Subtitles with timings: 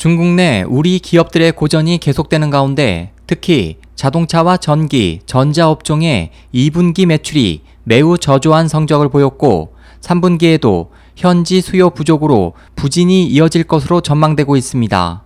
[0.00, 8.66] 중국 내 우리 기업들의 고전이 계속되는 가운데 특히 자동차와 전기, 전자업종의 2분기 매출이 매우 저조한
[8.66, 15.22] 성적을 보였고 3분기에도 현지 수요 부족으로 부진이 이어질 것으로 전망되고 있습니다.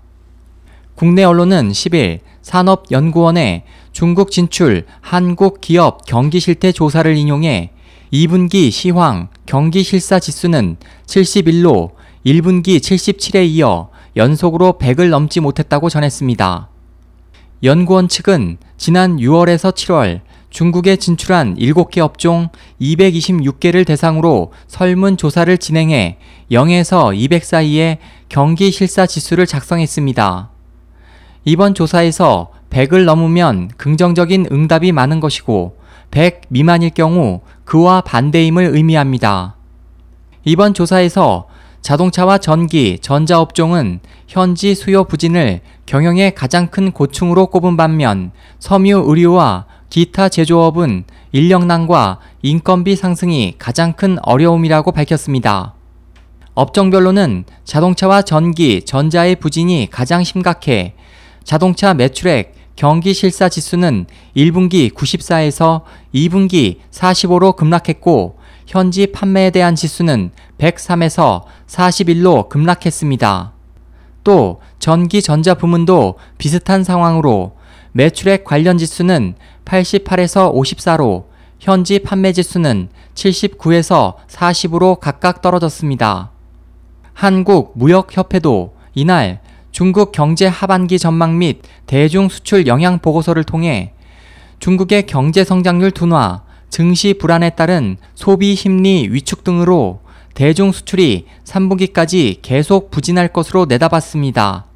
[0.96, 3.62] 국내 언론은 10일 산업연구원의
[3.92, 7.70] 중국 진출 한국 기업 경기 실태 조사를 인용해
[8.12, 11.92] 2분기 시황 경기 실사 지수는 71로
[12.26, 16.68] 1분기 77에 이어 연속으로 100을 넘지 못했다고 전했습니다.
[17.62, 22.48] 연구원 측은 지난 6월에서 7월 중국에 진출한 7개 업종
[22.80, 26.18] 226개를 대상으로 설문조사를 진행해
[26.52, 27.98] 0에서 200 사이의
[28.28, 30.50] 경기 실사 지수를 작성했습니다.
[31.44, 35.76] 이번 조사에서 100을 넘으면 긍정적인 응답이 많은 것이고
[36.10, 39.56] 100 미만일 경우 그와 반대임을 의미합니다.
[40.44, 41.48] 이번 조사에서
[41.84, 50.30] 자동차와 전기, 전자업종은 현지 수요 부진을 경영의 가장 큰 고충으로 꼽은 반면 섬유 의료와 기타
[50.30, 55.74] 제조업은 인력난과 인건비 상승이 가장 큰 어려움이라고 밝혔습니다.
[56.54, 60.94] 업종별로는 자동차와 전기, 전자의 부진이 가장 심각해
[61.44, 65.82] 자동차 매출액 경기 실사 지수는 1분기 94에서
[66.14, 73.52] 2분기 45로 급락했고 현지 판매에 대한 지수는 103에서 41로 급락했습니다.
[74.24, 77.56] 또 전기 전자 부문도 비슷한 상황으로
[77.92, 79.34] 매출액 관련 지수는
[79.64, 81.26] 88에서 54로
[81.60, 86.30] 현지 판매 지수는 79에서 40으로 각각 떨어졌습니다.
[87.12, 89.40] 한국무역협회도 이날
[89.70, 93.92] 중국 경제 하반기 전망 및 대중 수출 영향 보고서를 통해
[94.58, 96.42] 중국의 경제 성장률 둔화,
[96.74, 100.00] 증시 불안에 따른 소비 심리 위축 등으로
[100.34, 104.66] 대중 수출이 3분기까지 계속 부진할 것으로 내다봤습니다.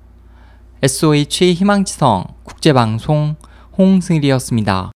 [0.80, 3.34] SOH 희망지성 국제방송
[3.76, 4.92] 홍승일이었습니다.